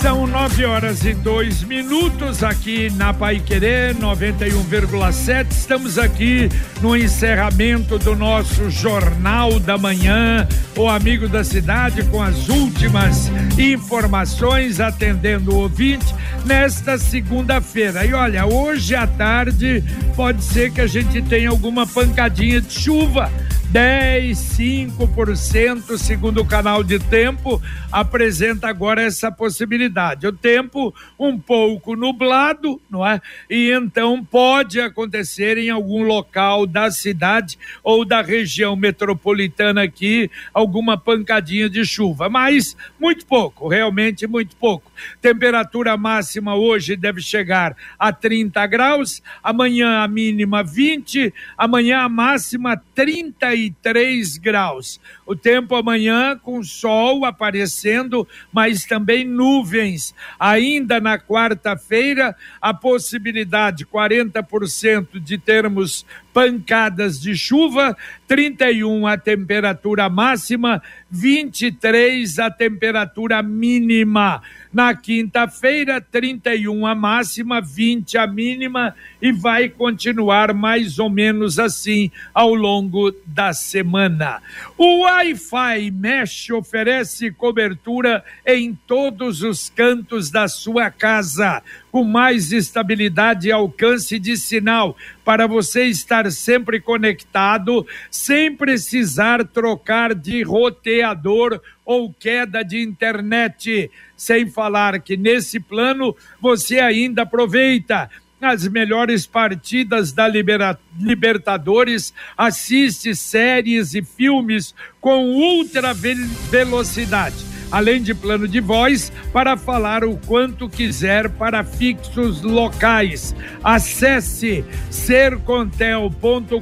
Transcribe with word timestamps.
São 0.00 0.26
nove 0.26 0.64
horas 0.64 1.04
e 1.04 1.14
dois 1.14 1.62
minutos 1.62 2.42
aqui 2.42 2.90
na 2.90 3.12
Pai 3.12 3.40
Querer 3.40 3.94
91,7. 3.94 5.50
Estamos 5.50 5.98
aqui 5.98 6.48
no 6.80 6.96
encerramento 6.96 7.98
do 7.98 8.14
nosso 8.14 8.70
Jornal 8.70 9.58
da 9.58 9.78
Manhã, 9.78 10.46
o 10.76 10.88
Amigo 10.88 11.26
da 11.26 11.42
Cidade, 11.42 12.02
com 12.04 12.22
as 12.22 12.48
últimas 12.48 13.30
informações, 13.58 14.80
atendendo 14.80 15.52
o 15.52 15.62
ouvinte 15.62 16.14
nesta 16.44 16.98
segunda-feira. 16.98 18.04
E 18.04 18.12
olha, 18.12 18.44
hoje 18.46 18.94
à 18.94 19.06
tarde 19.06 19.82
pode 20.14 20.44
ser 20.44 20.70
que 20.70 20.80
a 20.80 20.86
gente 20.86 21.22
tenha 21.22 21.48
alguma 21.48 21.86
pancadinha 21.86 22.60
de 22.60 22.72
chuva 22.72 23.30
10, 23.74 24.38
5%, 24.38 25.98
segundo 25.98 26.40
o 26.40 26.46
canal 26.46 26.84
de 26.84 27.00
tempo, 27.00 27.60
apresenta 27.90 28.68
agora 28.68 29.02
essa 29.02 29.32
possibilidade. 29.32 30.28
O 30.28 30.32
tempo 30.32 30.94
um 31.18 31.36
pouco 31.36 31.96
nublado, 31.96 32.80
não 32.88 33.04
é? 33.04 33.20
E 33.50 33.72
então 33.72 34.24
pode 34.24 34.80
acontecer 34.80 35.58
em 35.58 35.70
algum 35.70 36.04
local 36.04 36.68
da 36.68 36.88
cidade 36.92 37.58
ou 37.82 38.04
da 38.04 38.22
região 38.22 38.76
metropolitana 38.76 39.82
aqui 39.82 40.30
alguma 40.52 40.96
pancadinha 40.96 41.68
de 41.68 41.84
chuva, 41.84 42.28
mas 42.28 42.76
muito 42.96 43.26
pouco, 43.26 43.66
realmente 43.66 44.24
muito 44.24 44.54
pouco. 44.54 44.92
Temperatura 45.20 45.96
máxima 45.96 46.54
hoje 46.54 46.94
deve 46.94 47.20
chegar 47.20 47.76
a 47.98 48.12
30 48.12 48.64
graus, 48.68 49.20
amanhã 49.42 50.04
a 50.04 50.06
mínima 50.06 50.62
20, 50.62 51.34
amanhã 51.58 52.02
a 52.02 52.08
máxima 52.08 52.80
31 52.94 53.32
33 53.70 54.38
graus. 54.38 55.00
O 55.26 55.34
tempo 55.34 55.74
amanhã 55.74 56.38
com 56.42 56.62
sol 56.62 57.24
aparecendo, 57.24 58.26
mas 58.52 58.84
também 58.84 59.24
nuvens. 59.24 60.14
Ainda 60.38 61.00
na 61.00 61.18
quarta-feira, 61.18 62.36
a 62.60 62.74
possibilidade 62.74 63.86
40% 63.86 65.20
de 65.20 65.38
termos 65.38 66.04
pancadas 66.32 67.20
de 67.20 67.36
chuva, 67.36 67.96
31 68.26 69.06
a 69.06 69.16
temperatura 69.16 70.08
máxima, 70.08 70.82
23 71.08 72.40
a 72.40 72.50
temperatura 72.50 73.40
mínima. 73.40 74.42
Na 74.72 74.96
quinta-feira, 74.96 76.00
31 76.00 76.86
a 76.86 76.94
máxima, 76.94 77.60
20 77.60 78.18
a 78.18 78.26
mínima 78.26 78.96
e 79.24 79.32
vai 79.32 79.70
continuar 79.70 80.52
mais 80.52 80.98
ou 80.98 81.08
menos 81.08 81.58
assim 81.58 82.10
ao 82.34 82.54
longo 82.54 83.10
da 83.24 83.54
semana. 83.54 84.42
O 84.76 85.00
Wi-Fi 85.00 85.90
Mesh 85.90 86.50
oferece 86.50 87.30
cobertura 87.30 88.22
em 88.46 88.78
todos 88.86 89.40
os 89.40 89.70
cantos 89.70 90.30
da 90.30 90.46
sua 90.46 90.90
casa, 90.90 91.62
com 91.90 92.04
mais 92.04 92.52
estabilidade 92.52 93.48
e 93.48 93.52
alcance 93.52 94.18
de 94.18 94.36
sinal, 94.36 94.94
para 95.24 95.46
você 95.46 95.84
estar 95.84 96.30
sempre 96.30 96.78
conectado, 96.78 97.86
sem 98.10 98.54
precisar 98.54 99.42
trocar 99.46 100.14
de 100.14 100.42
roteador 100.42 101.62
ou 101.82 102.12
queda 102.12 102.62
de 102.62 102.82
internet. 102.82 103.90
Sem 104.16 104.50
falar 104.50 105.00
que 105.00 105.16
nesse 105.16 105.58
plano 105.58 106.14
você 106.40 106.78
ainda 106.78 107.22
aproveita 107.22 108.10
as 108.44 108.68
melhores 108.68 109.26
partidas 109.26 110.12
da 110.12 110.28
Libera 110.28 110.78
Libertadores, 110.98 112.12
assiste 112.36 113.14
séries 113.14 113.94
e 113.94 114.02
filmes 114.02 114.74
com 115.00 115.24
ultra 115.30 115.92
velocidade 115.92 117.53
além 117.74 118.00
de 118.00 118.14
plano 118.14 118.46
de 118.46 118.60
voz 118.60 119.10
para 119.32 119.56
falar 119.56 120.04
o 120.04 120.16
quanto 120.16 120.68
quiser 120.68 121.28
para 121.28 121.64
fixos 121.64 122.40
locais. 122.40 123.34
Acesse 123.64 124.64
sercontel.com.br 124.90 126.60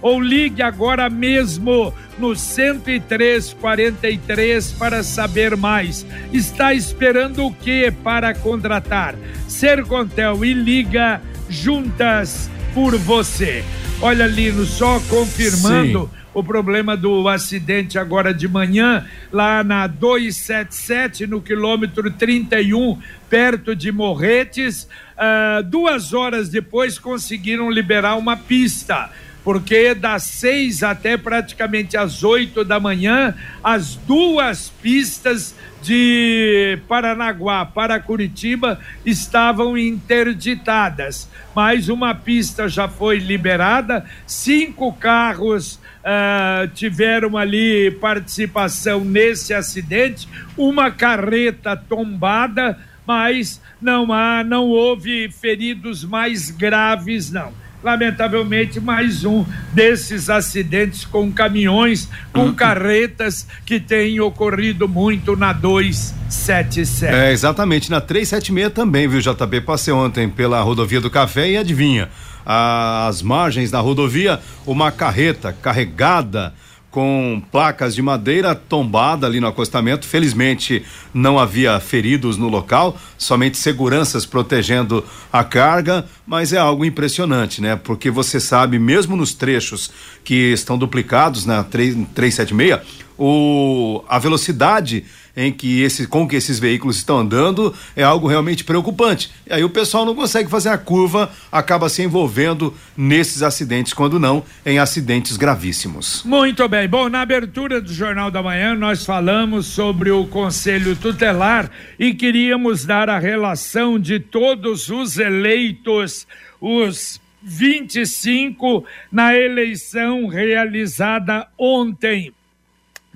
ou 0.00 0.18
ligue 0.18 0.62
agora 0.62 1.10
mesmo 1.10 1.92
no 2.18 2.34
10343 2.34 4.72
para 4.72 5.02
saber 5.02 5.54
mais. 5.54 6.06
Está 6.32 6.72
esperando 6.72 7.44
o 7.44 7.52
que 7.52 7.90
para 7.90 8.34
contratar? 8.34 9.14
Sercontel 9.46 10.42
e 10.46 10.54
liga 10.54 11.20
juntas 11.50 12.48
por 12.72 12.96
você. 12.96 13.62
Olha, 14.00 14.26
Lino, 14.26 14.64
só 14.64 14.98
confirmando. 15.10 16.10
Sim 16.10 16.16
o 16.36 16.44
problema 16.44 16.94
do 16.94 17.26
acidente 17.30 17.98
agora 17.98 18.34
de 18.34 18.46
manhã, 18.46 19.06
lá 19.32 19.64
na 19.64 19.86
277, 19.86 21.26
no 21.26 21.40
quilômetro 21.40 22.10
31, 22.10 23.00
perto 23.30 23.74
de 23.74 23.90
Morretes. 23.90 24.86
Uh, 25.16 25.62
duas 25.62 26.12
horas 26.12 26.50
depois 26.50 26.98
conseguiram 26.98 27.70
liberar 27.70 28.16
uma 28.16 28.36
pista 28.36 29.10
porque 29.46 29.94
das 29.94 30.24
seis 30.24 30.82
até 30.82 31.16
praticamente 31.16 31.96
às 31.96 32.24
oito 32.24 32.64
da 32.64 32.80
manhã, 32.80 33.32
as 33.62 33.94
duas 33.94 34.70
pistas 34.82 35.54
de 35.80 36.80
Paranaguá 36.88 37.64
para 37.64 38.00
Curitiba 38.00 38.80
estavam 39.04 39.78
interditadas. 39.78 41.30
Mas 41.54 41.88
uma 41.88 42.12
pista 42.12 42.68
já 42.68 42.88
foi 42.88 43.18
liberada, 43.18 44.04
cinco 44.26 44.92
carros 44.92 45.76
uh, 45.76 46.66
tiveram 46.74 47.36
ali 47.36 47.92
participação 48.00 49.04
nesse 49.04 49.54
acidente, 49.54 50.28
uma 50.56 50.90
carreta 50.90 51.76
tombada, 51.76 52.76
mas 53.06 53.62
não 53.80 54.12
há, 54.12 54.42
não 54.42 54.64
houve 54.64 55.30
feridos 55.30 56.02
mais 56.02 56.50
graves, 56.50 57.30
não 57.30 57.64
lamentavelmente, 57.82 58.80
mais 58.80 59.24
um 59.24 59.44
desses 59.72 60.28
acidentes 60.28 61.04
com 61.04 61.30
caminhões, 61.32 62.08
com 62.32 62.46
uhum. 62.46 62.54
carretas 62.54 63.46
que 63.64 63.78
tem 63.78 64.18
ocorrido 64.20 64.88
muito 64.88 65.36
na 65.36 65.52
277. 65.52 67.14
É, 67.14 67.32
exatamente, 67.32 67.90
na 67.90 68.00
376 68.00 68.72
também, 68.72 69.06
viu, 69.06 69.20
JB? 69.20 69.60
Passei 69.60 69.92
ontem 69.92 70.28
pela 70.28 70.60
rodovia 70.62 71.00
do 71.00 71.10
Café 71.10 71.50
e 71.50 71.56
adivinha, 71.56 72.08
às 72.44 73.22
margens 73.22 73.70
da 73.70 73.80
rodovia, 73.80 74.40
uma 74.66 74.90
carreta 74.90 75.52
carregada 75.52 76.54
com 76.90 77.42
placas 77.52 77.94
de 77.94 78.00
madeira 78.00 78.54
tombada 78.54 79.26
ali 79.26 79.38
no 79.40 79.46
acostamento. 79.46 80.06
Felizmente 80.06 80.82
não 81.12 81.38
havia 81.38 81.78
feridos 81.78 82.36
no 82.36 82.48
local, 82.48 82.98
somente 83.18 83.58
seguranças 83.58 84.24
protegendo 84.24 85.04
a 85.32 85.44
carga, 85.44 86.06
mas 86.26 86.52
é 86.52 86.58
algo 86.58 86.84
impressionante, 86.84 87.60
né? 87.60 87.76
Porque 87.76 88.10
você 88.10 88.40
sabe, 88.40 88.78
mesmo 88.78 89.16
nos 89.16 89.34
trechos 89.34 89.90
que 90.24 90.52
estão 90.52 90.78
duplicados 90.78 91.44
na 91.44 91.62
376, 91.62 92.80
o, 93.18 94.02
a 94.08 94.18
velocidade 94.18 95.04
em 95.36 95.52
que 95.52 95.82
esse, 95.82 96.06
com 96.06 96.26
que 96.26 96.34
esses 96.34 96.58
veículos 96.58 96.96
estão 96.96 97.18
andando 97.18 97.74
é 97.94 98.02
algo 98.02 98.26
realmente 98.26 98.64
preocupante. 98.64 99.30
E 99.46 99.52
aí 99.52 99.62
o 99.62 99.68
pessoal 99.68 100.06
não 100.06 100.14
consegue 100.14 100.48
fazer 100.48 100.70
a 100.70 100.78
curva, 100.78 101.30
acaba 101.52 101.88
se 101.88 102.02
envolvendo 102.02 102.74
nesses 102.96 103.42
acidentes, 103.42 103.92
quando 103.92 104.18
não 104.18 104.42
em 104.64 104.78
acidentes 104.78 105.36
gravíssimos. 105.36 106.22
Muito 106.24 106.66
bem. 106.68 106.88
Bom, 106.88 107.08
na 107.08 107.20
abertura 107.20 107.80
do 107.80 107.92
Jornal 107.92 108.30
da 108.30 108.42
Manhã, 108.42 108.74
nós 108.74 109.04
falamos 109.04 109.66
sobre 109.66 110.10
o 110.10 110.26
Conselho 110.26 110.96
Tutelar 110.96 111.70
e 111.98 112.14
queríamos 112.14 112.86
dar 112.86 113.10
a 113.10 113.18
relação 113.18 113.98
de 113.98 114.18
todos 114.18 114.88
os 114.88 115.18
eleitos, 115.18 116.26
os 116.60 117.20
25 117.42 118.84
na 119.12 119.36
eleição 119.36 120.26
realizada 120.26 121.46
ontem 121.56 122.32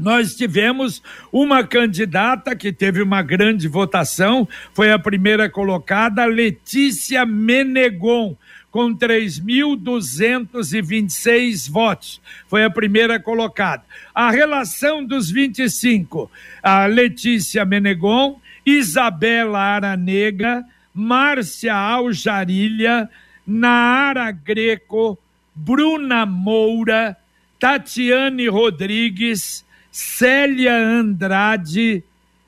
nós 0.00 0.35
tivemos 0.35 1.00
uma 1.31 1.62
candidata 1.62 2.56
que 2.56 2.73
teve 2.73 3.02
uma 3.02 3.20
grande 3.20 3.69
votação, 3.69 4.49
foi 4.73 4.91
a 4.91 4.99
primeira 4.99 5.50
colocada, 5.50 6.25
Letícia 6.25 7.26
Menegon, 7.26 8.35
com 8.70 8.97
3.226 8.97 11.70
votos. 11.70 12.19
Foi 12.49 12.64
a 12.64 12.70
primeira 12.70 13.20
colocada. 13.20 13.82
A 14.14 14.31
relação 14.31 15.05
dos 15.05 15.31
25, 15.31 16.31
a 16.62 16.87
Letícia 16.87 17.67
Menegon, 17.67 18.41
Isabela 18.64 19.58
Aranega, 19.58 20.64
Márcia 20.94 21.75
Aljarilha, 21.75 23.11
Naara 23.46 24.31
Greco, 24.31 25.19
Bruna 25.55 26.25
Moura, 26.25 27.19
Tatiane 27.58 28.49
Rodrigues, 28.49 29.69
Célia 29.91 30.75
Andrade, 30.75 32.05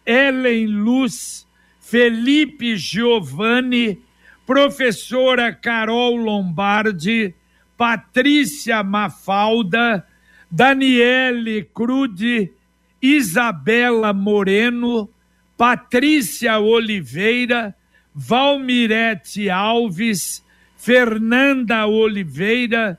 Ellen 0.06 0.66
Luz, 0.66 1.46
Felipe 1.80 2.76
Giovanni, 2.76 4.00
professora 4.46 5.52
Carol 5.52 6.18
Lombardi, 6.18 7.34
Patrícia 7.76 8.82
Mafalda, 8.82 10.06
Daniele 10.50 11.68
Crude, 11.74 12.52
Isabela 13.00 14.12
Moreno, 14.12 15.08
Patrícia 15.56 16.60
Oliveira, 16.60 17.74
Valmirete 18.14 19.50
Alves, 19.50 20.44
Fernanda 20.76 21.86
Oliveira, 21.86 22.98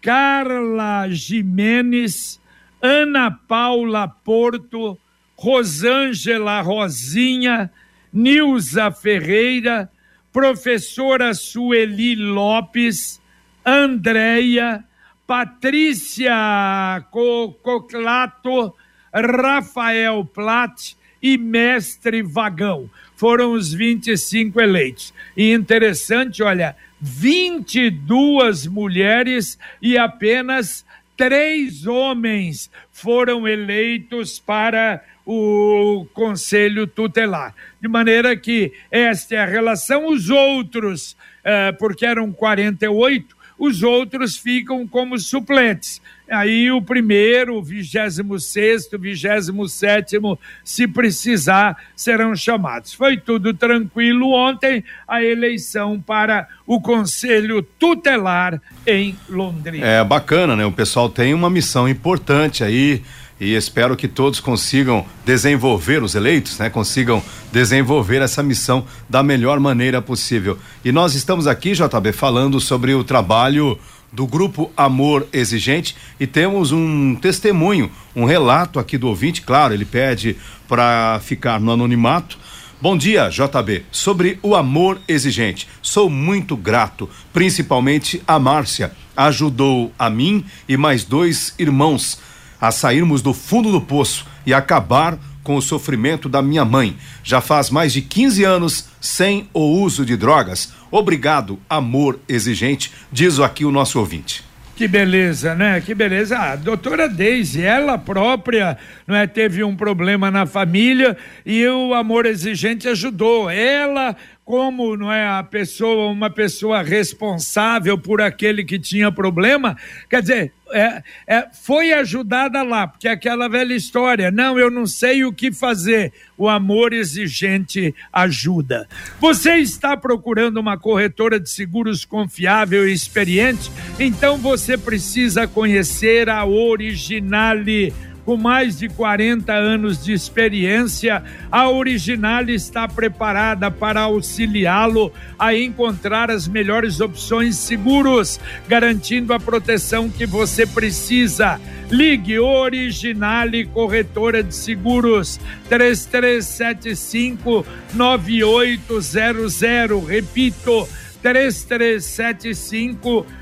Carla 0.00 1.06
Jimenez, 1.08 2.37
Ana 2.80 3.30
Paula 3.30 4.08
Porto, 4.08 4.98
Rosângela 5.36 6.60
Rosinha, 6.60 7.70
Nilza 8.12 8.90
Ferreira, 8.90 9.90
professora 10.32 11.34
Sueli 11.34 12.14
Lopes, 12.14 13.20
Andréia, 13.64 14.84
Patrícia 15.26 17.04
Coclato, 17.10 18.74
Rafael 19.12 20.24
Platt 20.24 20.96
e 21.22 21.36
Mestre 21.36 22.22
Vagão. 22.22 22.88
Foram 23.16 23.52
os 23.52 23.72
25 23.72 24.60
eleitos. 24.60 25.12
E 25.36 25.52
interessante, 25.52 26.42
olha, 26.42 26.76
22 27.00 28.66
mulheres 28.66 29.58
e 29.82 29.98
apenas 29.98 30.84
três 31.18 31.84
homens 31.84 32.70
foram 32.92 33.46
eleitos 33.46 34.38
para 34.38 35.02
o 35.26 36.06
Conselho 36.14 36.86
Tutelar. 36.86 37.54
De 37.80 37.88
maneira 37.88 38.36
que 38.36 38.72
esta 38.88 39.34
é 39.34 39.38
a 39.38 39.44
relação. 39.44 40.06
Os 40.06 40.30
outros, 40.30 41.16
eh, 41.42 41.72
porque 41.72 42.06
eram 42.06 42.32
48, 42.32 43.36
os 43.58 43.82
outros 43.82 44.36
ficam 44.36 44.86
como 44.86 45.18
suplentes. 45.18 46.00
Aí 46.30 46.70
o 46.70 46.82
primeiro, 46.82 47.56
o 47.56 47.62
vigésimo 47.62 48.38
sexto, 48.38 48.98
vigésimo 48.98 49.66
sétimo, 49.66 50.38
se 50.62 50.86
precisar, 50.86 51.76
serão 51.96 52.36
chamados. 52.36 52.92
Foi 52.92 53.16
tudo 53.16 53.54
tranquilo 53.54 54.32
ontem, 54.32 54.84
a 55.06 55.22
eleição 55.22 55.98
para 55.98 56.46
o 56.66 56.80
Conselho 56.80 57.62
Tutelar 57.62 58.60
em 58.86 59.16
Londrina. 59.28 59.86
É 59.86 60.04
bacana, 60.04 60.54
né? 60.54 60.66
O 60.66 60.72
pessoal 60.72 61.08
tem 61.08 61.32
uma 61.32 61.48
missão 61.48 61.88
importante 61.88 62.62
aí 62.62 63.02
e 63.40 63.54
espero 63.54 63.96
que 63.96 64.08
todos 64.08 64.40
consigam 64.40 65.06
desenvolver 65.24 66.02
os 66.02 66.14
eleitos, 66.14 66.58
né? 66.58 66.68
Consigam 66.68 67.22
desenvolver 67.52 68.20
essa 68.20 68.42
missão 68.42 68.84
da 69.08 69.22
melhor 69.22 69.60
maneira 69.60 70.02
possível. 70.02 70.58
E 70.84 70.90
nós 70.90 71.14
estamos 71.14 71.46
aqui, 71.46 71.72
JB, 71.72 72.12
falando 72.12 72.60
sobre 72.60 72.94
o 72.94 73.04
trabalho 73.04 73.78
do 74.12 74.26
grupo 74.26 74.72
Amor 74.76 75.26
Exigente 75.32 75.94
e 76.18 76.26
temos 76.26 76.72
um 76.72 77.14
testemunho, 77.14 77.90
um 78.16 78.24
relato 78.24 78.78
aqui 78.78 78.96
do 78.98 79.06
ouvinte, 79.06 79.42
claro, 79.42 79.74
ele 79.74 79.84
pede 79.84 80.36
para 80.66 81.20
ficar 81.22 81.60
no 81.60 81.70
anonimato. 81.70 82.38
Bom 82.80 82.96
dia, 82.96 83.28
JB. 83.28 83.84
Sobre 83.90 84.38
o 84.40 84.54
amor 84.54 85.00
exigente, 85.08 85.68
sou 85.82 86.08
muito 86.08 86.56
grato, 86.56 87.10
principalmente 87.32 88.22
a 88.26 88.38
Márcia. 88.38 88.92
Ajudou 89.16 89.92
a 89.98 90.08
mim 90.08 90.44
e 90.68 90.76
mais 90.76 91.04
dois 91.04 91.52
irmãos 91.58 92.20
a 92.60 92.70
sairmos 92.70 93.22
do 93.22 93.32
fundo 93.32 93.70
do 93.70 93.80
poço 93.80 94.26
e 94.44 94.52
acabar 94.52 95.18
com 95.42 95.56
o 95.56 95.62
sofrimento 95.62 96.28
da 96.28 96.42
minha 96.42 96.64
mãe. 96.64 96.96
Já 97.24 97.40
faz 97.40 97.70
mais 97.70 97.92
de 97.92 98.02
15 98.02 98.44
anos 98.44 98.88
sem 99.00 99.48
o 99.54 99.60
uso 99.60 100.04
de 100.04 100.16
drogas. 100.16 100.72
Obrigado, 100.90 101.58
amor 101.68 102.20
exigente, 102.28 102.92
diz 103.10 103.38
aqui 103.40 103.64
o 103.64 103.70
nosso 103.70 103.98
ouvinte. 103.98 104.44
Que 104.76 104.86
beleza, 104.86 105.56
né? 105.56 105.80
Que 105.80 105.92
beleza. 105.92 106.38
A 106.38 106.54
doutora 106.54 107.08
Deise, 107.08 107.64
ela 107.64 107.98
própria, 107.98 108.78
não 109.08 109.16
é, 109.16 109.26
teve 109.26 109.64
um 109.64 109.74
problema 109.74 110.30
na 110.30 110.46
família 110.46 111.16
e 111.44 111.66
o 111.66 111.92
amor 111.94 112.26
exigente 112.26 112.86
ajudou. 112.86 113.50
Ela 113.50 114.14
como 114.48 114.96
não 114.96 115.12
é 115.12 115.28
a 115.28 115.42
pessoa 115.42 116.10
uma 116.10 116.30
pessoa 116.30 116.80
responsável 116.80 117.98
por 117.98 118.22
aquele 118.22 118.64
que 118.64 118.78
tinha 118.78 119.12
problema, 119.12 119.76
quer 120.08 120.22
dizer, 120.22 120.52
é, 120.72 121.02
é, 121.26 121.46
foi 121.52 121.92
ajudada 121.92 122.62
lá, 122.62 122.86
porque 122.86 123.08
é 123.08 123.12
aquela 123.12 123.48
velha 123.48 123.74
história, 123.74 124.30
não, 124.30 124.58
eu 124.58 124.70
não 124.70 124.86
sei 124.86 125.24
o 125.24 125.32
que 125.32 125.52
fazer, 125.52 126.12
o 126.36 126.48
amor 126.48 126.92
exigente 126.92 127.94
ajuda. 128.12 128.88
Você 129.20 129.56
está 129.56 129.96
procurando 129.96 130.58
uma 130.58 130.78
corretora 130.78 131.40
de 131.40 131.50
seguros 131.50 132.04
confiável 132.04 132.88
e 132.88 132.92
experiente? 132.92 133.70
Então 133.98 134.38
você 134.38 134.78
precisa 134.78 135.46
conhecer 135.46 136.28
a 136.28 136.44
Originale 136.44 137.92
com 138.28 138.36
mais 138.36 138.78
de 138.78 138.88
40 138.90 139.50
anos 139.54 140.04
de 140.04 140.12
experiência, 140.12 141.24
a 141.50 141.70
Original 141.70 142.46
está 142.50 142.86
preparada 142.86 143.70
para 143.70 144.02
auxiliá-lo 144.02 145.10
a 145.38 145.54
encontrar 145.54 146.30
as 146.30 146.46
melhores 146.46 147.00
opções 147.00 147.56
seguros, 147.56 148.38
garantindo 148.68 149.32
a 149.32 149.40
proteção 149.40 150.10
que 150.10 150.26
você 150.26 150.66
precisa. 150.66 151.58
Ligue 151.90 152.38
Originale 152.38 153.64
Corretora 153.64 154.42
de 154.42 154.54
Seguros 154.54 155.40
3375 155.70 157.64
9800. 157.94 160.06
Repito, 160.06 160.86
3375 161.22 163.08
9800. 163.08 163.37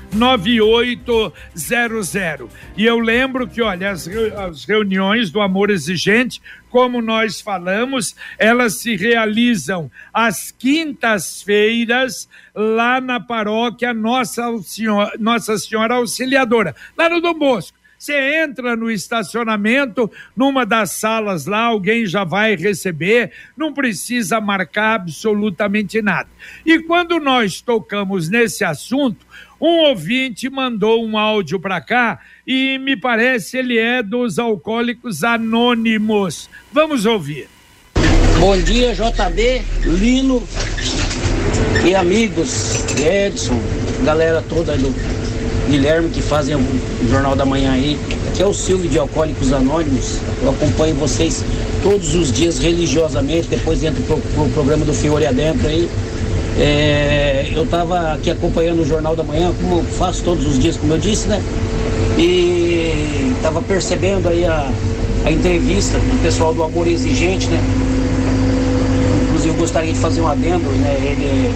E 2.75 2.85
eu 2.85 2.97
lembro 2.97 3.47
que, 3.47 3.61
olha, 3.61 3.91
as, 3.91 4.07
as 4.07 4.65
reuniões 4.65 5.29
do 5.29 5.41
Amor 5.41 5.69
Exigente, 5.69 6.41
como 6.69 7.01
nós 7.01 7.41
falamos, 7.41 8.15
elas 8.37 8.79
se 8.79 8.95
realizam 8.95 9.91
às 10.13 10.51
quintas-feiras 10.51 12.27
lá 12.55 13.01
na 13.01 13.19
paróquia 13.19 13.93
Nossa 13.93 14.43
Senhora, 14.63 15.11
Nossa 15.19 15.57
Senhora 15.57 15.95
Auxiliadora, 15.95 16.75
lá 16.97 17.09
no 17.09 17.21
Dom 17.21 17.33
Bosco. 17.33 17.77
Você 17.97 18.43
entra 18.43 18.75
no 18.75 18.91
estacionamento, 18.91 20.09
numa 20.35 20.65
das 20.65 20.91
salas 20.91 21.47
lá, 21.47 21.63
alguém 21.63 22.05
já 22.05 22.23
vai 22.23 22.55
receber, 22.55 23.31
não 23.57 23.73
precisa 23.73 24.39
marcar 24.39 24.95
absolutamente 24.95 25.99
nada. 25.99 26.29
E 26.63 26.77
quando 26.79 27.19
nós 27.19 27.59
tocamos 27.59 28.29
nesse 28.29 28.63
assunto, 28.63 29.25
um 29.59 29.89
ouvinte 29.89 30.49
mandou 30.49 31.03
um 31.03 31.17
áudio 31.17 31.59
para 31.59 31.81
cá 31.81 32.19
e 32.45 32.77
me 32.77 32.95
parece 32.95 33.57
ele 33.57 33.77
é 33.77 34.03
dos 34.03 34.37
Alcoólicos 34.37 35.23
Anônimos. 35.23 36.49
Vamos 36.71 37.05
ouvir. 37.05 37.49
Bom 38.39 38.55
dia, 38.61 38.93
JB, 38.93 39.63
Lino 39.83 40.43
e 41.83 41.95
amigos, 41.95 42.85
Edson, 42.95 43.59
galera 44.03 44.43
toda 44.47 44.77
do 44.77 44.93
Guilherme 45.67 46.09
que 46.09 46.21
fazem 46.21 46.55
o 46.55 46.63
Jornal 47.09 47.35
da 47.35 47.45
Manhã 47.45 47.71
aí. 47.71 47.97
Aqui 48.29 48.43
é 48.43 48.45
o 48.45 48.53
Silvio 48.53 48.89
de 48.89 48.99
Alcoólicos 48.99 49.51
Anônimos. 49.51 50.19
Eu 50.41 50.51
acompanho 50.51 50.95
vocês 50.95 51.43
todos 51.81 52.13
os 52.13 52.31
dias 52.31 52.59
religiosamente, 52.59 53.47
depois 53.47 53.79
dentro 53.79 54.03
pro, 54.03 54.17
pro 54.17 54.49
programa 54.49 54.85
do 54.85 54.93
Fiore 54.93 55.25
Adentro 55.25 55.67
aí. 55.67 55.89
É, 56.59 57.51
eu 57.53 57.63
estava 57.63 58.13
aqui 58.13 58.31
acompanhando 58.31 58.81
o 58.81 58.85
Jornal 58.85 59.15
da 59.15 59.23
Manhã, 59.23 59.53
como 59.61 59.83
faço 59.83 60.23
todos 60.23 60.45
os 60.47 60.57
dias, 60.57 60.75
como 60.75 60.93
eu 60.93 60.97
disse, 60.97 61.27
né? 61.27 61.41
E 62.17 63.33
estava 63.35 63.61
percebendo 63.61 64.27
aí 64.27 64.43
a, 64.43 64.67
a 65.23 65.31
entrevista 65.31 65.99
do 65.99 66.21
pessoal 66.23 66.53
do 66.53 66.63
Amor 66.63 66.87
Exigente, 66.87 67.47
né? 67.47 67.59
Inclusive 69.27 69.53
eu 69.53 69.59
gostaria 69.59 69.93
de 69.93 69.99
fazer 69.99 70.21
um 70.21 70.27
adendo, 70.27 70.69
né? 70.79 70.97
Ele 70.99 71.51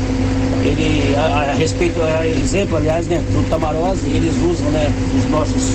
ele, 0.63 1.15
a, 1.15 1.51
a 1.51 1.53
respeito, 1.53 1.99
a 2.01 2.27
exemplo, 2.27 2.77
aliás, 2.77 3.07
né, 3.07 3.17
do 3.31 3.49
Tamarose, 3.49 4.05
eles 4.05 4.35
usam, 4.35 4.69
né, 4.69 4.91
os 5.17 5.29
nossos, 5.29 5.71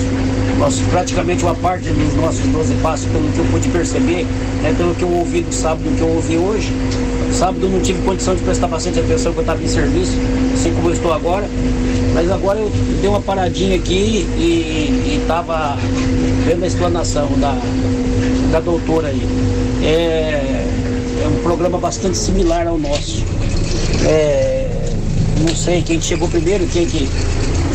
nossos, 0.57 0.81
praticamente 0.87 1.43
uma 1.43 1.55
parte 1.55 1.89
dos 1.89 2.13
nossos 2.15 2.45
12 2.45 2.73
passos, 2.75 3.05
pelo 3.07 3.29
que 3.29 3.39
eu 3.39 3.45
pude 3.51 3.67
perceber, 3.69 4.25
né, 4.61 4.73
pelo 4.77 4.95
que 4.95 5.03
eu 5.03 5.11
ouvi 5.11 5.41
no 5.41 5.51
sábado, 5.51 5.83
que 5.95 6.01
eu 6.01 6.07
ouvi 6.07 6.37
hoje. 6.37 6.71
Sábado 7.37 7.69
não 7.69 7.79
tive 7.81 8.01
condição 8.01 8.35
de 8.35 8.41
prestar 8.41 8.67
bastante 8.67 8.99
atenção, 8.99 9.31
porque 9.31 9.41
eu 9.47 9.53
estava 9.53 9.63
em 9.63 9.67
serviço, 9.67 10.13
assim 10.55 10.73
como 10.73 10.89
eu 10.89 10.93
estou 10.93 11.13
agora. 11.13 11.47
Mas 12.15 12.31
agora 12.31 12.57
eu 12.57 12.71
dei 12.99 13.07
uma 13.07 13.21
paradinha 13.21 13.75
aqui 13.75 14.25
e 14.39 15.19
estava 15.21 15.77
vendo 16.47 16.63
a 16.63 16.67
explanação 16.67 17.29
da, 17.37 17.55
da 18.51 18.59
doutora 18.59 19.09
aí. 19.09 19.21
É, 19.83 20.65
é 21.23 21.27
um 21.27 21.43
programa 21.43 21.77
bastante 21.77 22.17
similar 22.17 22.65
ao 22.65 22.79
nosso. 22.79 23.23
É, 24.03 24.67
não 25.47 25.55
sei 25.55 25.83
quem 25.83 26.01
chegou 26.01 26.27
primeiro, 26.27 26.65
quem 26.65 26.87
que, 26.87 27.07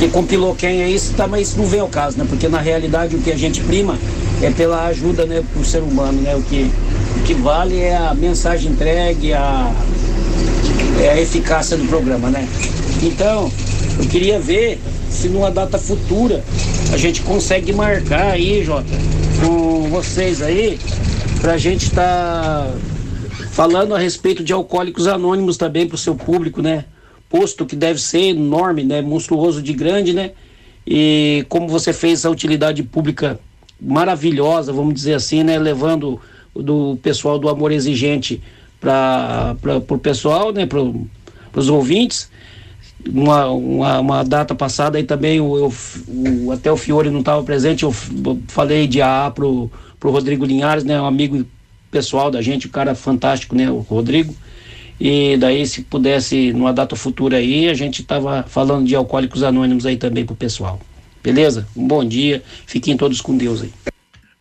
que 0.01 0.09
compilou 0.09 0.57
quem 0.57 0.83
é 0.83 0.91
isso, 0.91 1.15
tá, 1.15 1.29
mas 1.29 1.55
não 1.55 1.67
vem 1.67 1.79
ao 1.79 1.89
caso, 1.89 2.19
né? 2.19 2.27
Porque 2.29 2.49
na 2.49 2.59
realidade 2.59 3.15
o 3.15 3.21
que 3.21 3.31
a 3.31 3.39
gente 3.39 3.61
prima 3.61 3.97
é 4.43 4.51
pela 4.51 4.87
ajuda 4.87 5.25
né, 5.25 5.41
pro 5.53 5.65
ser 5.65 5.85
humano, 5.85 6.21
né? 6.21 6.35
O 6.35 6.43
que, 6.43 6.69
o 7.17 7.23
que 7.25 7.35
vale 7.35 7.79
é 7.79 7.97
a 7.97 8.15
mensagem 8.15 8.73
entregue, 8.73 9.33
a, 9.33 9.73
é, 11.01 11.11
a 11.11 11.21
eficácia 11.21 11.77
do 11.77 11.87
programa, 11.87 12.31
né? 12.31 12.49
Então, 13.03 13.51
eu 13.99 14.09
queria 14.09 14.39
ver 14.39 14.81
se 15.11 15.29
numa 15.29 15.51
data 15.51 15.79
futura 15.79 16.43
a 16.93 16.97
gente 16.97 17.23
consegue 17.23 17.73
marcar 17.73 18.33
aí, 18.33 18.65
Jota, 18.65 18.89
com 19.41 19.89
vocês 19.89 20.43
aí, 20.43 20.79
pra 21.41 21.59
gente 21.59 21.85
estar 21.85 22.67
tá 22.67 22.75
falando 23.51 23.95
a 23.95 23.99
respeito 23.99 24.43
de 24.43 24.53
alcoólicos 24.53 25.07
anônimos 25.07 25.57
também 25.57 25.87
pro 25.87 25.99
seu 25.99 26.15
público, 26.15 26.63
né? 26.63 26.85
Posto 27.29 27.67
que 27.67 27.77
deve 27.77 28.01
ser 28.01 28.31
enorme, 28.31 28.85
né? 28.85 29.01
Monstruoso 29.01 29.63
de 29.63 29.73
grande, 29.73 30.13
né? 30.13 30.33
E 30.87 31.45
como 31.49 31.69
você 31.69 31.93
fez 31.93 32.25
a 32.25 32.31
utilidade 32.31 32.83
pública 32.83 33.39
maravilhosa, 33.81 34.73
vamos 34.73 34.95
dizer 34.95 35.15
assim, 35.15 35.43
né? 35.43 35.59
Levando 35.59 36.21
do 36.55 36.99
pessoal 37.03 37.39
do 37.39 37.49
Amor 37.49 37.73
Exigente 37.73 38.43
para 38.81 39.57
o 39.89 39.99
pessoal, 39.99 40.53
né? 40.53 40.67
Para 40.67 40.81
os 41.55 41.69
ouvintes. 41.69 42.31
Uma, 43.09 43.47
uma, 43.49 44.01
uma, 44.01 44.23
data 44.23 44.55
passada 44.55 44.97
aí 44.97 45.03
também, 45.03 45.39
eu, 45.39 45.57
eu 45.57 45.73
o, 46.07 46.53
até 46.53 46.71
o 46.71 46.77
Fiore 46.77 47.11
não 47.11 47.19
estava 47.19 47.43
presente, 47.43 47.83
eu 47.83 47.91
falei 48.47 48.87
de 48.87 49.03
AA 49.03 49.29
pro, 49.33 49.69
pro 49.99 50.13
Rodrigo 50.13 50.45
Linhares, 50.45 50.85
né? 50.85 51.01
Um 51.01 51.07
amigo 51.07 51.45
pessoal 51.91 52.31
da 52.31 52.41
gente, 52.41 52.69
um 52.69 52.71
cara 52.71 52.95
fantástico, 52.95 53.57
né? 53.57 53.71
O 53.71 53.79
Rodrigo. 53.79 54.35
E 55.01 55.37
daí, 55.37 55.67
se 55.67 55.83
pudesse, 55.83 56.53
numa 56.53 56.73
data 56.73 56.95
futura 56.95 57.39
aí, 57.39 57.69
a 57.69 57.75
gente 57.75 58.05
tava 58.05 58.45
falando 58.49 58.87
de 58.87 58.95
alcoólicos 58.95 59.43
anônimos 59.43 59.85
aí 59.85 59.97
também 59.97 60.25
pro 60.25 60.37
pessoal. 60.37 60.79
Beleza? 61.23 61.67
Um 61.77 61.89
bom 61.89 62.05
dia. 62.05 62.43
Fiquem 62.67 62.97
todos 62.97 63.21
com 63.21 63.37
Deus 63.37 63.63
aí. 63.63 63.92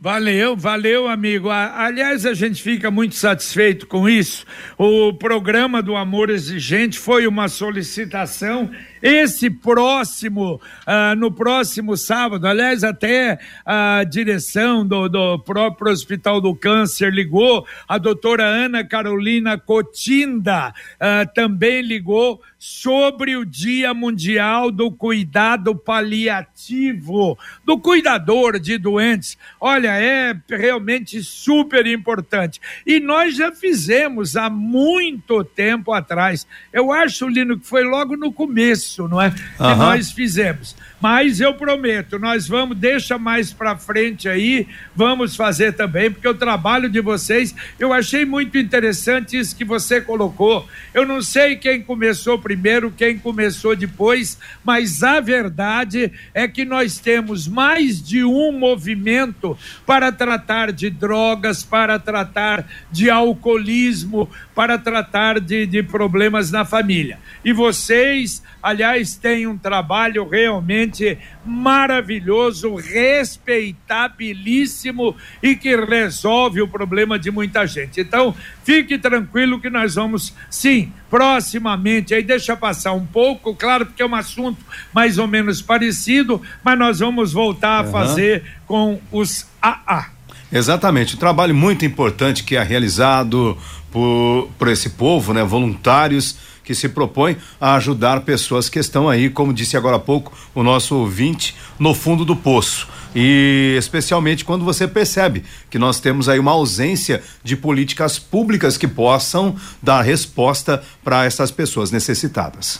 Valeu, 0.03 0.57
valeu, 0.57 1.07
amigo. 1.07 1.51
Aliás, 1.51 2.25
a 2.25 2.33
gente 2.33 2.63
fica 2.63 2.89
muito 2.89 3.13
satisfeito 3.13 3.85
com 3.85 4.09
isso. 4.09 4.47
O 4.75 5.13
programa 5.13 5.79
do 5.79 5.95
Amor 5.95 6.31
Exigente 6.31 6.97
foi 6.97 7.27
uma 7.27 7.47
solicitação 7.47 8.71
esse 9.01 9.49
próximo, 9.49 10.61
ah, 10.85 11.15
no 11.15 11.31
próximo 11.31 11.97
sábado, 11.97 12.45
aliás, 12.45 12.83
até 12.83 13.39
a 13.65 14.03
direção 14.03 14.85
do, 14.85 15.09
do 15.09 15.39
próprio 15.39 15.91
Hospital 15.91 16.39
do 16.39 16.55
Câncer 16.55 17.11
ligou, 17.11 17.65
a 17.87 17.97
doutora 17.97 18.43
Ana 18.43 18.83
Carolina 18.83 19.57
Cotinda 19.57 20.73
ah, 20.99 21.25
também 21.25 21.81
ligou 21.81 22.41
sobre 22.59 23.35
o 23.35 23.43
Dia 23.43 23.91
Mundial 23.91 24.69
do 24.69 24.91
Cuidado 24.91 25.75
Paliativo, 25.75 27.35
do 27.65 27.79
cuidador 27.79 28.59
de 28.59 28.77
doentes. 28.77 29.35
Olha, 29.59 29.99
é 29.99 30.39
realmente 30.47 31.23
super 31.23 31.87
importante. 31.87 32.61
E 32.85 32.99
nós 32.99 33.35
já 33.35 33.51
fizemos 33.51 34.35
há 34.35 34.47
muito 34.47 35.43
tempo 35.43 35.91
atrás. 35.91 36.45
Eu 36.71 36.91
acho, 36.91 37.27
Lino, 37.27 37.57
que 37.57 37.65
foi 37.65 37.83
logo 37.83 38.15
no 38.15 38.31
começo 38.31 38.90
isso, 38.91 39.07
não 39.07 39.21
é? 39.21 39.31
Que 39.31 39.75
nós 39.75 40.11
fizemos. 40.11 40.75
Mas 40.99 41.39
eu 41.39 41.55
prometo, 41.55 42.19
nós 42.19 42.47
vamos, 42.47 42.77
deixa 42.77 43.17
mais 43.17 43.51
para 43.51 43.75
frente 43.75 44.29
aí, 44.29 44.67
vamos 44.95 45.35
fazer 45.35 45.73
também, 45.73 46.11
porque 46.11 46.27
o 46.27 46.33
trabalho 46.33 46.87
de 46.87 47.01
vocês, 47.01 47.55
eu 47.79 47.91
achei 47.91 48.23
muito 48.23 48.55
interessante 48.55 49.35
isso 49.35 49.55
que 49.55 49.65
você 49.65 49.99
colocou. 49.99 50.67
Eu 50.93 51.03
não 51.03 51.19
sei 51.19 51.55
quem 51.55 51.81
começou 51.81 52.37
primeiro, 52.37 52.91
quem 52.91 53.17
começou 53.17 53.75
depois, 53.75 54.37
mas 54.63 55.01
a 55.01 55.19
verdade 55.19 56.11
é 56.35 56.47
que 56.47 56.63
nós 56.63 56.99
temos 56.99 57.47
mais 57.47 57.99
de 57.99 58.23
um 58.23 58.51
movimento 58.51 59.57
para 59.87 60.11
tratar 60.11 60.71
de 60.71 60.91
drogas, 60.91 61.63
para 61.63 61.97
tratar 61.97 62.67
de 62.91 63.09
alcoolismo, 63.09 64.29
para 64.53 64.77
tratar 64.77 65.39
de, 65.39 65.65
de 65.65 65.81
problemas 65.81 66.51
na 66.51 66.63
família. 66.63 67.17
E 67.43 67.51
vocês, 67.51 68.43
aliás, 68.61 68.80
têm 69.21 69.47
um 69.47 69.57
trabalho 69.57 70.27
realmente 70.27 71.17
maravilhoso, 71.45 72.75
respeitabilíssimo 72.75 75.15
e 75.41 75.55
que 75.55 75.73
resolve 75.75 76.61
o 76.61 76.67
problema 76.67 77.17
de 77.17 77.31
muita 77.31 77.65
gente. 77.65 78.01
Então, 78.01 78.35
fique 78.63 78.97
tranquilo 78.97 79.59
que 79.59 79.69
nós 79.69 79.95
vamos, 79.95 80.33
sim, 80.49 80.91
proximamente, 81.09 82.13
aí 82.13 82.23
deixa 82.23 82.55
passar 82.55 82.93
um 82.93 83.05
pouco, 83.05 83.53
claro, 83.55 83.85
porque 83.85 84.01
é 84.01 84.05
um 84.05 84.15
assunto 84.15 84.63
mais 84.93 85.17
ou 85.17 85.27
menos 85.27 85.61
parecido, 85.61 86.41
mas 86.63 86.77
nós 86.77 86.99
vamos 86.99 87.33
voltar 87.33 87.81
a 87.81 87.83
fazer 87.83 88.43
com 88.65 89.01
os 89.11 89.45
AA. 89.61 90.09
Exatamente, 90.51 91.15
um 91.15 91.19
trabalho 91.19 91.55
muito 91.55 91.85
importante 91.85 92.43
que 92.43 92.57
é 92.57 92.63
realizado 92.63 93.57
por, 93.91 94.49
por 94.57 94.67
esse 94.67 94.91
povo, 94.91 95.33
né? 95.33 95.43
Voluntários 95.43 96.37
que 96.71 96.75
se 96.75 96.87
propõem 96.87 97.35
a 97.59 97.75
ajudar 97.75 98.21
pessoas 98.21 98.69
que 98.69 98.79
estão 98.79 99.09
aí, 99.09 99.29
como 99.29 99.53
disse 99.53 99.75
agora 99.75 99.97
há 99.97 99.99
pouco 99.99 100.31
o 100.55 100.63
nosso 100.63 100.95
ouvinte, 100.95 101.53
no 101.77 101.93
fundo 101.93 102.23
do 102.23 102.33
poço. 102.33 102.87
E 103.13 103.75
especialmente 103.77 104.45
quando 104.45 104.63
você 104.63 104.87
percebe 104.87 105.43
que 105.69 105.77
nós 105.77 105.99
temos 105.99 106.29
aí 106.29 106.39
uma 106.39 106.51
ausência 106.51 107.21
de 107.43 107.57
políticas 107.57 108.17
públicas 108.17 108.77
que 108.77 108.87
possam 108.87 109.53
dar 109.83 110.01
resposta 110.01 110.81
para 111.03 111.25
essas 111.25 111.51
pessoas 111.51 111.91
necessitadas. 111.91 112.79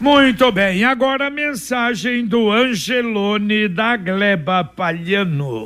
Muito 0.00 0.50
bem, 0.50 0.82
agora 0.82 1.28
a 1.28 1.30
mensagem 1.30 2.26
do 2.26 2.50
Angelone 2.50 3.68
da 3.68 3.96
Gleba 3.96 4.64
Palhano. 4.64 5.62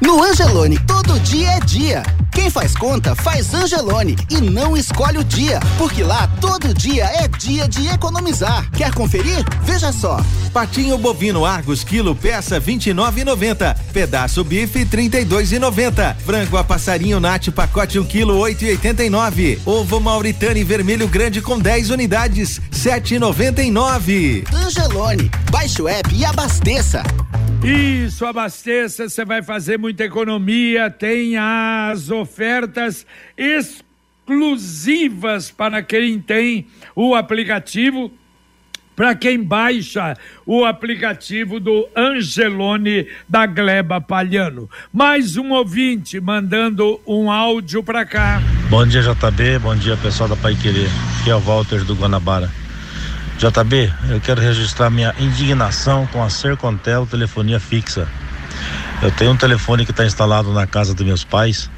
No 0.00 0.22
Angelone, 0.22 0.78
todo 0.86 1.20
dia 1.20 1.50
é 1.50 1.60
dia. 1.60 2.02
Quem 2.32 2.48
faz 2.48 2.74
conta, 2.74 3.14
faz 3.14 3.52
Angelone 3.52 4.16
e 4.30 4.40
não 4.40 4.76
escolhe 4.76 5.18
o 5.18 5.24
dia, 5.24 5.60
porque 5.76 6.02
lá 6.02 6.26
todo 6.40 6.72
dia 6.72 7.04
é 7.04 7.28
dia 7.28 7.68
de 7.68 7.88
economizar. 7.88 8.70
Quer 8.70 8.92
conferir? 8.94 9.44
Veja 9.62 9.92
só. 9.92 10.18
Patinho 10.52 10.96
bovino 10.96 11.44
Argos 11.44 11.84
quilo 11.84 12.16
peça 12.16 12.60
29,90. 12.60 13.76
Pedaço 13.92 14.42
bife 14.42 14.84
32,90. 14.84 16.16
Frango 16.16 16.56
a 16.56 16.64
passarinho 16.64 17.20
Nat 17.20 17.48
pacote 17.50 17.98
1 17.98 18.04
quilo 18.04 18.38
8,89. 18.38 19.58
Ovo 19.66 20.00
Mauritane 20.00 20.64
vermelho 20.64 21.06
grande 21.06 21.42
com 21.42 21.58
10 21.58 21.90
unidades 21.90 22.60
7,99. 22.72 24.44
Angelone, 24.52 25.30
baixe 25.50 25.82
o 25.82 25.88
app 25.88 26.14
e 26.14 26.24
abasteça. 26.24 27.02
Isso, 27.64 28.26
abasteça, 28.26 29.08
você 29.08 29.24
vai 29.24 29.40
fazer 29.40 29.78
muita 29.78 30.02
economia, 30.02 30.90
tem 30.90 31.36
as 31.36 32.10
ofertas 32.22 33.06
exclusivas 33.36 35.50
para 35.50 35.82
quem 35.82 36.20
tem 36.20 36.66
o 36.94 37.14
aplicativo 37.14 38.12
para 38.94 39.14
quem 39.14 39.42
baixa 39.42 40.16
o 40.44 40.64
aplicativo 40.64 41.58
do 41.58 41.88
Angelone 41.96 43.08
da 43.28 43.46
Gleba 43.46 44.00
Palhano. 44.00 44.68
Mais 44.92 45.36
um 45.36 45.50
ouvinte 45.50 46.20
mandando 46.20 47.00
um 47.06 47.30
áudio 47.30 47.82
para 47.82 48.04
cá. 48.04 48.40
Bom 48.68 48.86
dia, 48.86 49.02
JB. 49.02 49.58
Bom 49.60 49.74
dia, 49.74 49.96
pessoal 49.96 50.28
da 50.28 50.36
Pai 50.36 50.54
Querer. 50.54 50.88
Aqui 51.20 51.30
é 51.30 51.34
o 51.34 51.40
Walter 51.40 51.84
do 51.84 51.94
Guanabara. 51.94 52.50
JB, 53.38 53.92
eu 54.10 54.20
quero 54.20 54.40
registrar 54.40 54.90
minha 54.90 55.14
indignação 55.18 56.06
com 56.06 56.22
a 56.22 56.30
Sercontel 56.30 57.06
telefonia 57.06 57.58
fixa. 57.58 58.06
Eu 59.02 59.10
tenho 59.10 59.32
um 59.32 59.36
telefone 59.36 59.84
que 59.84 59.90
está 59.90 60.04
instalado 60.04 60.52
na 60.52 60.66
casa 60.66 60.94
dos 60.94 61.04
meus 61.04 61.24
pais. 61.24 61.68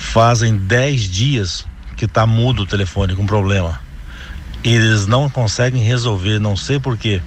Fazem 0.00 0.56
10 0.56 1.02
dias 1.08 1.66
que 1.96 2.06
está 2.06 2.26
mudo 2.26 2.62
o 2.62 2.66
telefone 2.66 3.14
com 3.14 3.26
problema. 3.26 3.80
Eles 4.64 5.06
não 5.06 5.30
conseguem 5.30 5.82
resolver, 5.82 6.40
não 6.40 6.56
sei 6.56 6.80
porquê. 6.80 7.22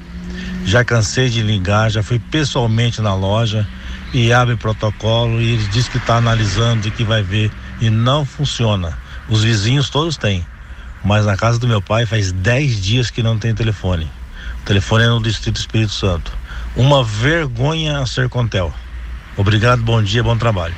Já 0.65 0.83
cansei 0.83 1.29
de 1.29 1.41
ligar, 1.41 1.89
já 1.89 2.03
fui 2.03 2.19
pessoalmente 2.19 3.01
na 3.01 3.15
loja 3.15 3.67
e 4.13 4.33
abre 4.33 4.57
protocolo 4.57 5.41
e 5.41 5.53
ele 5.53 5.67
diz 5.67 5.87
que 5.87 5.97
está 5.97 6.17
analisando 6.17 6.87
e 6.87 6.91
que 6.91 7.03
vai 7.03 7.23
ver 7.23 7.51
e 7.79 7.89
não 7.89 8.25
funciona. 8.25 8.97
Os 9.29 9.43
vizinhos 9.43 9.89
todos 9.89 10.17
têm 10.17 10.45
mas 11.03 11.25
na 11.25 11.35
casa 11.35 11.59
do 11.59 11.67
meu 11.67 11.81
pai 11.81 12.05
faz 12.05 12.31
10 12.31 12.81
dias 12.81 13.09
que 13.09 13.21
não 13.21 13.37
tem 13.37 13.53
telefone. 13.53 14.09
O 14.61 14.65
telefone 14.65 15.03
é 15.03 15.07
no 15.07 15.21
Distrito 15.21 15.57
Espírito 15.57 15.91
Santo. 15.91 16.31
Uma 16.75 17.03
vergonha 17.03 17.99
a 17.99 18.05
ser 18.05 18.29
Contel. 18.29 18.73
Obrigado, 19.35 19.83
bom 19.83 20.01
dia, 20.01 20.23
bom 20.23 20.37
trabalho. 20.37 20.75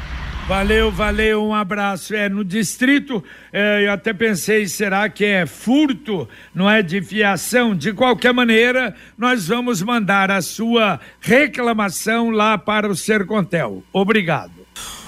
Valeu, 0.48 0.92
valeu, 0.92 1.44
um 1.44 1.56
abraço. 1.56 2.14
É, 2.14 2.30
no 2.30 2.44
distrito, 2.44 3.24
é, 3.52 3.88
eu 3.88 3.92
até 3.92 4.14
pensei, 4.14 4.68
será 4.68 5.10
que 5.10 5.26
é 5.26 5.48
furto, 5.48 6.30
não 6.54 6.70
é 6.70 6.84
de 6.84 7.02
fiação? 7.02 7.76
De 7.76 7.92
qualquer 7.92 8.32
maneira, 8.32 8.96
nós 9.18 9.48
vamos 9.48 9.82
mandar 9.82 10.30
a 10.30 10.44
sua 10.44 11.00
reclamação 11.20 12.30
lá 12.30 12.60
para 12.60 12.88
o 12.88 12.96
Sercontel. 12.96 13.84
Obrigado. 13.92 14.52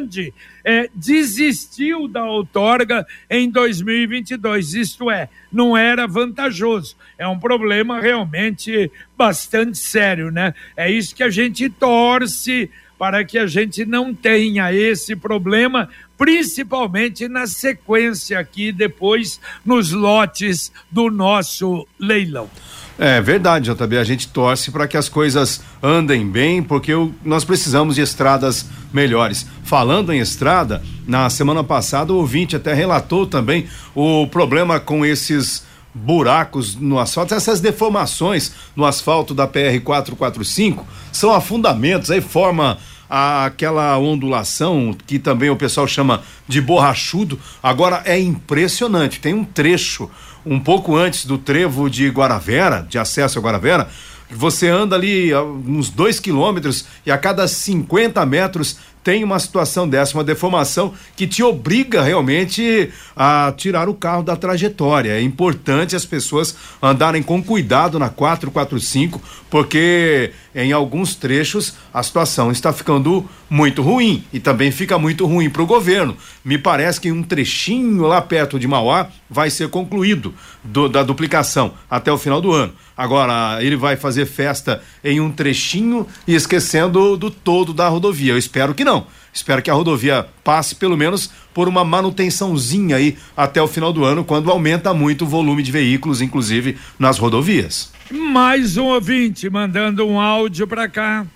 Machande 0.09 0.33
é, 0.65 0.89
desistiu 0.95 2.09
da 2.09 2.25
outorga 2.25 3.07
em 3.31 3.51
2022. 3.51 4.75
Isto 4.75 5.11
é, 5.11 5.29
não 5.53 5.77
era 5.77 6.07
vantajoso. 6.07 6.97
É 7.19 7.29
um 7.29 7.39
problema 7.39 8.01
realmente 8.01 8.91
bastante 9.17 9.79
sério, 9.79 10.31
né? 10.31 10.55
É 10.77 10.91
isso 10.91 11.15
que 11.15 11.23
a 11.23 11.31
gente 11.31 11.69
torce 11.69 12.71
para 12.99 13.25
que 13.25 13.39
a 13.39 13.47
gente 13.47 13.85
não 13.85 14.13
tenha 14.13 14.73
esse 14.73 15.15
problema, 15.15 15.89
principalmente 16.17 17.29
na 17.29 17.47
sequência 17.47 18.41
aqui 18.41 18.73
depois 18.73 19.41
nos 19.65 19.93
lotes 19.93 20.73
do 20.91 21.09
nosso 21.09 21.87
leilão. 21.97 22.51
É 22.99 23.21
verdade, 23.21 23.71
JB. 23.73 23.97
A 23.97 24.05
gente 24.05 24.27
torce 24.29 24.73
para 24.73 24.89
que 24.89 24.97
as 24.97 25.09
coisas 25.09 25.61
andem 25.81 26.29
bem, 26.29 26.61
porque 26.61 26.93
nós 27.25 27.45
precisamos 27.45 27.95
de 27.95 28.01
estradas 28.01 28.67
melhores. 28.93 29.47
Falando 29.63 30.13
em 30.13 30.19
estrada, 30.19 30.83
na 31.07 31.31
semana 31.31 31.63
passada 31.63 32.13
o 32.13 32.17
ouvinte 32.17 32.57
até 32.57 32.75
relatou 32.75 33.25
também 33.25 33.67
o 33.95 34.27
problema 34.27 34.81
com 34.81 35.07
esses 35.07 35.65
buracos 35.95 36.75
no 36.75 36.99
asfalto, 36.99 37.35
essas 37.35 37.61
deformações 37.61 38.53
no 38.77 38.85
asfalto 38.85 39.35
da 39.35 39.47
PR 39.47 39.81
445 39.83 40.87
são 41.11 41.33
afundamentos, 41.33 42.11
aí 42.11 42.21
forma 42.21 42.79
aquela 43.09 43.97
ondulação 43.99 44.95
que 45.07 45.19
também 45.19 45.49
o 45.49 45.57
pessoal 45.57 45.89
chama 45.89 46.23
de 46.47 46.61
borrachudo. 46.61 47.39
Agora 47.63 48.03
é 48.05 48.21
impressionante, 48.21 49.19
tem 49.19 49.33
um 49.33 49.45
trecho 49.45 50.11
um 50.49 50.59
pouco 50.59 50.97
antes 50.97 51.27
do 51.27 51.37
trevo 51.37 51.91
de 51.91 52.09
Guaravera, 52.09 52.87
de 52.89 52.99
acesso 52.99 53.39
a 53.39 53.43
Guaravera, 53.43 53.89
você 54.31 54.69
anda 54.69 54.95
ali 54.95 55.35
uns 55.35 55.89
dois 55.91 56.21
quilômetros 56.21 56.85
e 57.05 57.11
a 57.11 57.17
cada 57.17 57.49
50 57.49 58.25
metros 58.27 58.77
tem 59.03 59.25
uma 59.25 59.39
situação 59.39 59.89
dessa, 59.89 60.13
uma 60.13 60.25
deformação 60.25 60.93
que 61.17 61.27
te 61.27 61.43
obriga 61.43 62.03
realmente 62.03 62.91
a 63.17 63.53
tirar 63.57 63.89
o 63.89 63.95
carro 63.95 64.23
da 64.23 64.37
trajetória. 64.37 65.13
É 65.13 65.23
importante 65.23 65.97
as 65.97 66.05
pessoas 66.05 66.55
andarem 66.83 67.23
com 67.23 67.43
cuidado 67.43 67.99
na 67.99 68.11
445, 68.11 69.19
porque 69.49 70.33
em 70.55 70.73
alguns 70.73 71.15
trechos 71.15 71.75
a 71.93 72.03
situação 72.03 72.51
está 72.51 72.73
ficando 72.73 73.29
muito 73.51 73.83
ruim 73.83 74.25
e 74.33 74.41
também 74.41 74.71
fica 74.71 74.99
muito 74.99 75.27
ruim 75.27 75.49
para 75.51 75.63
o 75.63 75.67
governo. 75.67 76.17
Me 76.45 76.59
parece 76.59 77.01
que 77.01 77.13
um 77.13 77.23
trechinho 77.23 78.03
lá 78.03 78.21
perto 78.21 78.59
de 78.59 78.67
Mauá 78.67 79.09
vai 79.29 79.51
ser 79.51 79.69
concluído 79.69 80.35
do, 80.63 80.89
da 80.89 81.03
duplicação 81.03 81.73
até 81.91 82.13
o 82.13 82.19
final 82.19 82.41
do 82.41 82.53
ano. 82.53 82.73
Agora, 82.97 83.59
ele 83.63 83.77
vai 83.77 83.97
fazer 83.97 84.27
festa 84.27 84.83
em 85.05 85.21
um 85.21 85.31
trechinho 85.31 86.07
e 86.27 86.35
esquecendo 86.35 87.17
do 87.17 87.31
todo 87.31 87.73
da 87.73 87.89
rodovia. 87.89 88.33
Eu 88.33 88.39
espero 88.39 88.75
que 88.75 88.85
não. 88.85 89.07
Espero 89.33 89.63
que 89.63 89.71
a 89.71 89.75
rodovia 89.75 90.27
passe 90.43 90.75
pelo 90.75 90.97
menos 90.97 91.31
por 91.55 91.69
uma 91.69 91.85
manutençãozinha 91.85 92.97
aí 92.97 93.17
até 93.37 93.63
o 93.63 93.69
final 93.69 93.93
do 93.93 94.05
ano, 94.05 94.25
quando 94.25 94.51
aumenta 94.51 94.93
muito 94.93 95.25
o 95.25 95.29
volume 95.29 95.63
de 95.63 95.71
veículos, 95.71 96.21
inclusive 96.21 96.77
nas 96.99 97.19
rodovias. 97.19 97.93
Mais 98.11 98.79
um 98.79 98.87
ouvinte 98.87 99.51
mandando 99.51 100.07
um 100.07 100.19
áudio 100.19 100.67
para 100.67 100.89
cá. 100.89 101.27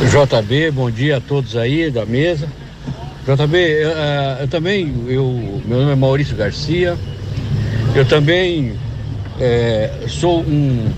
JB, 0.00 0.70
bom 0.70 0.90
dia 0.90 1.18
a 1.18 1.20
todos 1.20 1.56
aí 1.56 1.90
da 1.90 2.06
mesa. 2.06 2.48
JB, 3.26 3.58
eu, 3.58 3.90
eh, 3.90 4.38
eu 4.40 4.48
também, 4.48 4.94
eu, 5.08 5.62
meu 5.66 5.80
nome 5.80 5.92
é 5.92 5.94
Maurício 5.94 6.34
Garcia. 6.34 6.96
Eu 7.94 8.06
também 8.06 8.72
é, 9.38 9.90
sou 10.08 10.40
um, 10.40 10.90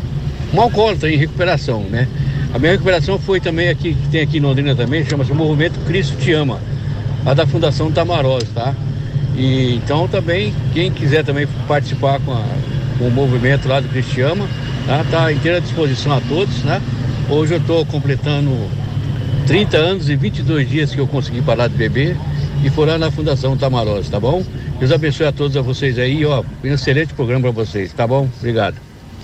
um 0.55 0.61
alcoólatra 0.61 1.11
em 1.11 1.17
recuperação, 1.17 1.83
né? 1.83 2.07
A 2.55 2.61
minha 2.61 2.73
recuperação 2.73 3.19
foi 3.19 3.41
também 3.41 3.71
aqui, 3.71 3.95
que 3.95 4.09
tem 4.09 4.21
aqui 4.21 4.37
em 4.37 4.41
Londrina 4.41 4.77
também, 4.77 5.05
chama-se 5.05 5.33
Movimento 5.33 5.81
Cristo 5.87 6.17
Te 6.19 6.33
Ama, 6.33 6.61
a 7.27 7.35
da 7.35 7.47
Fundação 7.47 7.91
Tamarós, 7.91 8.45
tá? 8.55 8.73
E, 9.37 9.75
então 9.77 10.07
também, 10.07 10.55
quem 10.73 10.93
quiser 10.93 11.25
também 11.25 11.49
participar 11.67 12.21
com, 12.21 12.33
a, 12.33 12.45
o 13.01 13.11
movimento 13.11 13.69
lá 13.69 13.81
do 13.81 13.89
Cristo 13.89 14.13
Te 14.13 14.21
Ama, 14.23 14.49
tá? 15.11 15.33
Inteira 15.33 15.61
disposição 15.61 16.13
a 16.13 16.21
todos, 16.21 16.63
né? 16.63 16.81
Hoje 17.29 17.55
eu 17.55 17.59
estou 17.59 17.85
completando 17.87 18.51
30 19.47 19.77
anos 19.77 20.09
e 20.09 20.17
22 20.17 20.69
dias 20.69 20.95
que 20.95 21.01
eu 21.01 21.07
consegui 21.07 21.43
parar 21.43 21.69
de 21.69 21.77
beber 21.77 22.17
e 22.65 22.71
for 22.71 22.87
lá 22.87 22.99
na 22.99 23.11
Fundação 23.11 23.57
Tamarós, 23.57 24.09
tá 24.09 24.21
bom? 24.21 24.45
Deus 24.79 24.93
abençoe 24.93 25.27
a 25.27 25.33
todos 25.33 25.57
a 25.57 25.63
vocês 25.63 25.99
aí, 25.99 26.25
ó. 26.25 26.45
Um 26.63 26.69
excelente 26.69 27.15
programa 27.15 27.53
para 27.53 27.65
vocês, 27.65 27.93
tá 27.93 28.07
bom? 28.07 28.29
Obrigado. 28.39 28.77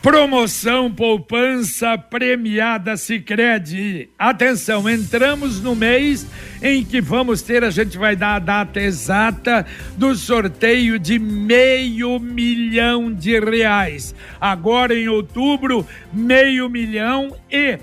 Promoção 0.02 0.90
poupança 0.90 1.98
premiada 1.98 2.96
Sicredi. 2.96 4.10
Atenção, 4.18 4.90
entramos 4.90 5.62
no 5.62 5.76
mês 5.76 6.26
em 6.64 6.86
que 6.86 7.02
vamos 7.02 7.42
ter, 7.42 7.66
a 7.66 7.70
gente 7.70 7.98
vai 7.98 8.16
dar 8.16 8.36
a 8.36 8.40
data 8.40 8.80
exata 8.80 9.66
do 9.98 10.16
sorteio 10.16 10.98
de 10.98 11.20
meio 11.20 12.18
milhão 12.18 13.12
de 13.14 13.38
reais. 13.42 14.16
Agora 14.40 14.96
em 14.96 15.10
outubro, 15.10 15.86
meio 16.14 16.70
milhão 16.70 17.36
e 17.52 17.78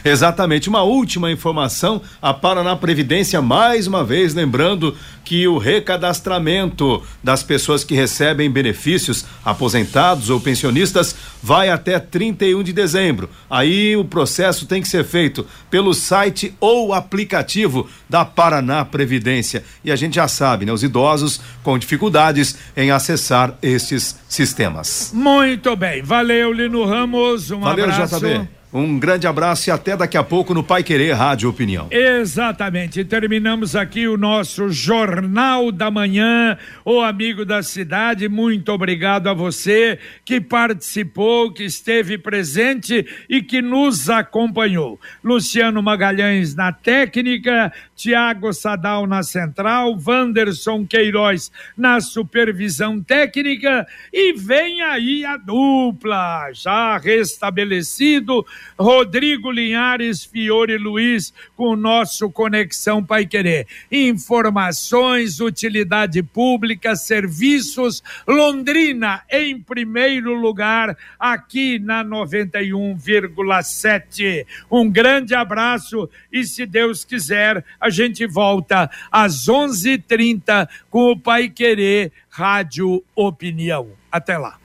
Exatamente. 0.03 0.69
Uma 0.69 0.83
última 0.83 1.31
informação: 1.31 2.01
a 2.21 2.33
Paraná 2.33 2.75
Previdência, 2.75 3.41
mais 3.41 3.87
uma 3.87 4.03
vez, 4.03 4.33
lembrando 4.33 4.95
que 5.23 5.47
o 5.47 5.57
recadastramento 5.57 7.01
das 7.23 7.43
pessoas 7.43 7.83
que 7.83 7.95
recebem 7.95 8.49
benefícios, 8.49 9.25
aposentados 9.45 10.29
ou 10.29 10.39
pensionistas, 10.41 11.15
vai 11.41 11.69
até 11.69 11.99
31 11.99 12.63
de 12.63 12.73
dezembro. 12.73 13.29
Aí 13.49 13.95
o 13.95 14.03
processo 14.03 14.65
tem 14.65 14.81
que 14.81 14.87
ser 14.87 15.05
feito 15.05 15.45
pelo 15.69 15.93
site 15.93 16.53
ou 16.59 16.93
aplicativo 16.93 17.87
da 18.09 18.25
Paraná 18.25 18.83
Previdência. 18.83 19.63
E 19.85 19.91
a 19.91 19.95
gente 19.95 20.15
já 20.15 20.27
sabe, 20.27 20.65
né? 20.65 20.73
Os 20.73 20.83
idosos 20.83 21.39
com 21.63 21.77
dificuldades 21.77 22.57
em 22.75 22.91
acessar 22.91 23.57
estes 23.61 24.19
sistemas. 24.27 25.11
Muito 25.13 25.75
bem. 25.75 26.01
Valeu, 26.01 26.51
Lino 26.51 26.83
Ramos. 26.85 27.51
Um 27.51 27.61
Valeu, 27.61 27.85
abraço. 27.85 28.19
JB. 28.19 28.60
Um 28.73 28.97
grande 28.97 29.27
abraço 29.27 29.69
e 29.69 29.71
até 29.71 29.97
daqui 29.97 30.17
a 30.17 30.23
pouco 30.23 30.53
no 30.53 30.63
Pai 30.63 30.81
Querer 30.81 31.11
Rádio 31.11 31.49
Opinião. 31.49 31.87
Exatamente. 31.91 33.03
Terminamos 33.03 33.75
aqui 33.75 34.07
o 34.07 34.15
nosso 34.15 34.69
Jornal 34.69 35.73
da 35.73 35.91
Manhã, 35.91 36.57
o 36.85 37.01
amigo 37.01 37.43
da 37.43 37.61
cidade. 37.61 38.29
Muito 38.29 38.71
obrigado 38.71 39.27
a 39.27 39.33
você 39.33 39.99
que 40.23 40.39
participou, 40.39 41.51
que 41.51 41.65
esteve 41.65 42.17
presente 42.17 43.05
e 43.27 43.41
que 43.41 43.61
nos 43.61 44.09
acompanhou. 44.09 44.97
Luciano 45.21 45.83
Magalhães 45.83 46.55
na 46.55 46.71
técnica, 46.71 47.73
Tiago 47.93 48.53
Sadal 48.53 49.05
na 49.05 49.21
central, 49.21 49.97
Wanderson 50.07 50.85
Queiroz 50.87 51.51
na 51.77 51.99
supervisão 51.99 53.01
técnica 53.01 53.85
e 54.13 54.31
vem 54.31 54.81
aí 54.81 55.25
a 55.25 55.35
dupla 55.35 56.51
já 56.53 56.97
restabelecido 56.97 58.45
Rodrigo 58.77 59.49
Linhares 59.51 60.23
Fiore 60.23 60.77
Luiz 60.77 61.33
com 61.55 61.69
o 61.69 61.75
nosso 61.75 62.29
Conexão 62.29 63.03
Pai 63.03 63.25
Querer. 63.25 63.65
Informações, 63.91 65.39
utilidade 65.39 66.21
pública, 66.23 66.95
serviços, 66.95 68.03
Londrina 68.27 69.23
em 69.29 69.59
primeiro 69.59 70.33
lugar 70.33 70.97
aqui 71.19 71.77
na 71.79 72.03
91,7. 72.03 74.45
Um 74.69 74.89
grande 74.89 75.35
abraço 75.35 76.09
e 76.31 76.43
se 76.43 76.65
Deus 76.65 77.05
quiser, 77.05 77.63
a 77.79 77.89
gente 77.89 78.25
volta 78.25 78.89
às 79.11 79.47
11:30 79.47 80.67
com 80.89 81.11
o 81.11 81.19
Pai 81.19 81.49
Querer 81.49 82.11
Rádio 82.29 83.03
Opinião. 83.15 83.89
Até 84.11 84.37
lá 84.37 84.60